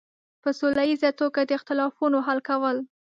[0.43, 2.77] په سوله ییزه توګه د اختلافونو حل کول.